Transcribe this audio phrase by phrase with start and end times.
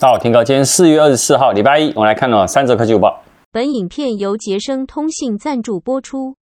[0.00, 3.20] 大家好，听哥，今天四月二十四号，礼拜一，我们来看了三则科技午报。
[3.52, 6.36] 本影片由杰生通信赞助播出。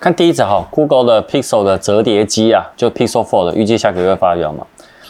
[0.00, 4.64] 看第一则哈，Google 的 Pixel 的折叠机啊，就 Pixel Fold 预计下个月发表嘛。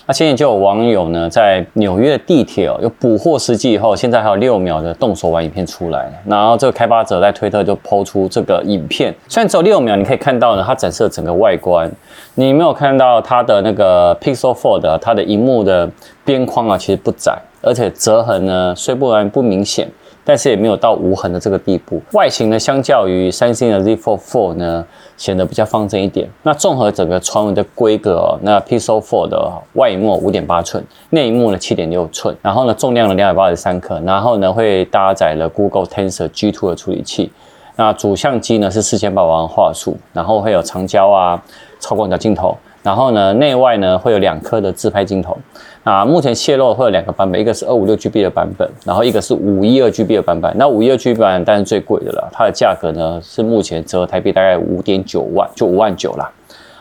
[0.06, 6.10] 那现在就有网友呢，在纽约的地铁哦，有捕获时机以后，现在还有六秒的动手玩影片出来。
[6.26, 11.88] 然后这个开发者在推特就 PO 出这个影片，虽然只有六秒，你可以看到呢，它展示了整个外观。
[12.34, 15.88] 你没有看到它的那个 Pixel Fold，它的荧幕的
[16.24, 17.40] 边框啊，其实不窄。
[17.64, 19.88] 而且折痕呢，虽不然不明显，
[20.24, 22.02] 但是也没有到无痕的这个地步。
[22.12, 24.84] 外形呢，相较于三星的 Z Fold 4呢，
[25.16, 26.28] 显得比较方正一点。
[26.42, 37.30] 那综合整个传闻的规格哦，那 Pixel Fold 的外幕五点八寸，内幕呢七点六寸，然后呢重量呢两百八十三克，然后呢会搭载了 Google Tensor G2 的处理器。
[37.76, 41.40] 那主相机呢是四千八百万画素，然后会有长焦啊、
[41.78, 42.58] 超广角镜头。
[42.82, 45.36] 然后呢，内外呢会有两颗的自拍镜头。
[45.84, 50.52] 啊，目前泄露会有两个版本，一个是二五六 GB 的版本，然后一个是五一二 GB 的版本。
[50.56, 56.30] 那五一二 GB 版当然最贵的了，它的价格呢是目前折台币大概五点九万，就五万九啦。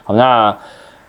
[0.04, 0.56] 好，那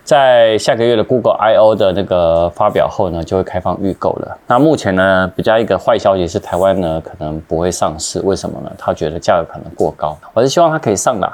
[0.05, 4.38] 在下个月的 Google I/O 的那个发表后呢，就会开放预购了。
[4.47, 8.72] 那目前呢，比较一个坏消息是台湾呢可能不会上市，为什么呢？
[8.78, 10.16] 他觉得价格可能过高。
[10.33, 11.31] 我是希望它可以上的。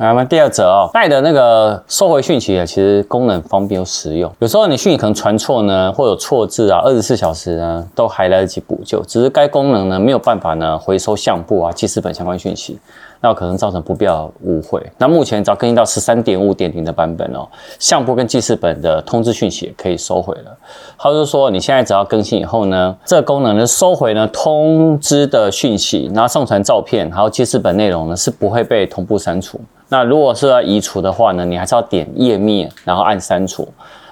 [0.00, 4.32] 我们第二则哦，带的那个收回讯息啊，其实功能方便又实用。
[4.38, 9.02] 有时候你讯息可能传错呢，或有错字啊，二十四小时呢都还来得及补救。
[9.02, 12.78] 只是该功能呢没有办法呢回收相簿啊、记事本相关讯息，
[13.20, 14.80] 那可能造成不必要误会。
[14.98, 17.48] 那目前只要更新到十三点五点零的版本哦，
[17.80, 20.56] 相簿跟记事本的通知讯息也可以收回了。
[20.96, 29.60] 他就说你现在只要更新以后呢，这个功能呢收回呢通知的讯息，然后上传照片，还有记事本内容呢是不会被同步删除。
[29.88, 33.66] 那如果是要移除的话呢，你还是要点页面，然后按删除。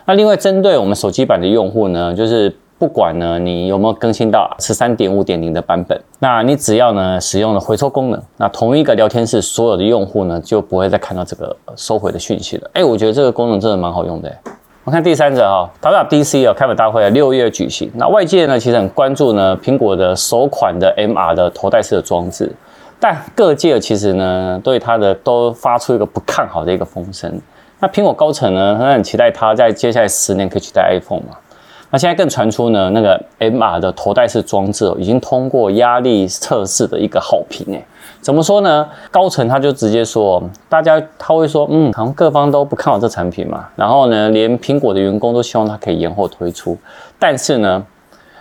[0.06, 12.70] 那另外针对我们手机版的用户呢，就是不管呢你有没有更新到十三点五点零的版本，那你只要呢使用了回收功能，那同一个聊天室所有的用户呢就不会再看到这个收回的讯息了。
[12.75, 14.32] 哎，我觉得这个功能真的蛮好用的。
[14.84, 22.53] 我看第三者哈，WWDC 啊开发大会啊六月举行，那外界呢其实很关注呢苹果的首款的 MR 的头戴式的装置。
[22.99, 27.41] 但各界其实呢，对它的都发出一个不看好的一个风声。
[27.79, 31.37] 那苹果高层呢，很期待它在接下来十年可以取代 iPhone 嘛。
[31.91, 37.84] 那现在更传出呢，那个 MR 的头戴式装置已经通过压力测试的一个好评诶。
[38.23, 38.89] 怎么说呢？
[39.11, 43.69] 高层他就直接说，大家他会说，嗯，好像各方都不看好这产品嘛。
[43.77, 46.77] 然后呢，连苹果的员工都希望它可以延后推出。
[47.19, 47.84] 但是呢，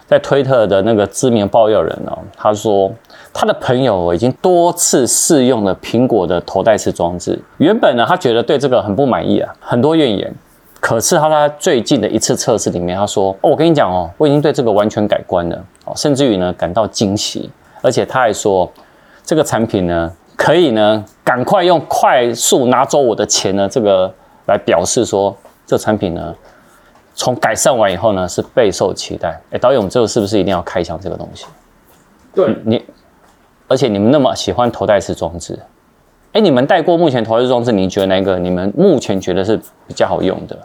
[0.08, 2.90] 在推特的那个知名爆料人哦，他说。
[3.38, 10.34] 他的朋友已经多次试用了苹果的头戴式装置，原本呢，他觉得对这个很不满意啊，很多怨言。
[10.80, 17.50] 可是他在最近的一次测试里面，他说：“哦，我跟你讲哦，我已经对这个完全改观了哦，甚至于呢感到惊喜。
[17.82, 18.72] 而且他还说，
[19.26, 24.14] 这个产品呢，可以呢赶快用快速拿走我的钱呢，这个
[24.46, 25.36] 来表示说，
[25.68, 26.34] 这产品呢
[27.14, 29.42] 从改善完以后呢是备受期待。
[29.52, 31.46] 哎，导演，我们最后是不是一定要开箱这个东西？
[32.34, 32.82] 对你。”
[33.68, 35.60] 而且你们那么喜欢头戴式装置，
[36.34, 40.58] 哎，你们戴过目前头戴式装置，你觉得哪个你们目前觉得是比较好用的？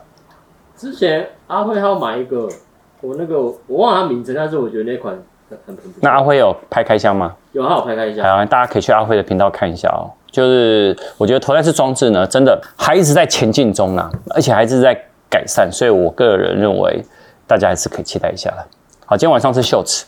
[0.76, 2.48] 之前阿辉他要买一个，
[3.00, 5.14] 我那个我忘了他名字，但是我觉得那款
[5.48, 5.92] 很很不错。
[6.00, 7.34] 那阿辉有拍开箱吗？
[7.52, 8.24] 有，他有拍开箱。
[8.24, 10.10] 好，大家可以去阿辉的频道看一下哦。
[10.30, 14.94] 就是我觉得头戴式装置呢，真的还一直在前进中呢，而且还是在
[15.28, 17.04] 改善，所以我个人认为
[17.46, 18.66] 大家还是可以期待一下的。
[19.06, 20.06] 好，今天晚上是秀词。